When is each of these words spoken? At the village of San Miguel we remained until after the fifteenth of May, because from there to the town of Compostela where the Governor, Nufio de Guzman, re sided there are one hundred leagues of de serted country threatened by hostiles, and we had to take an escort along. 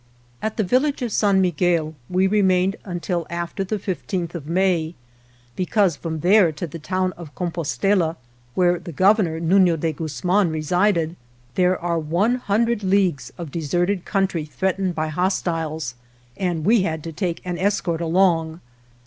At 0.41 0.57
the 0.57 0.63
village 0.63 1.03
of 1.03 1.11
San 1.11 1.41
Miguel 1.41 1.93
we 2.09 2.25
remained 2.25 2.75
until 2.85 3.27
after 3.29 3.63
the 3.63 3.77
fifteenth 3.77 4.33
of 4.33 4.47
May, 4.47 4.95
because 5.55 5.95
from 5.95 6.21
there 6.21 6.51
to 6.51 6.65
the 6.65 6.79
town 6.79 7.13
of 7.17 7.35
Compostela 7.35 8.17
where 8.55 8.79
the 8.79 8.91
Governor, 8.91 9.39
Nufio 9.39 9.77
de 9.79 9.93
Guzman, 9.93 10.49
re 10.49 10.63
sided 10.63 11.15
there 11.53 11.79
are 11.79 11.99
one 11.99 12.37
hundred 12.37 12.81
leagues 12.81 13.31
of 13.37 13.51
de 13.51 13.59
serted 13.61 14.03
country 14.03 14.43
threatened 14.43 14.95
by 14.95 15.09
hostiles, 15.09 15.93
and 16.35 16.65
we 16.65 16.81
had 16.81 17.03
to 17.03 17.11
take 17.11 17.39
an 17.45 17.59
escort 17.59 18.01
along. 18.01 18.59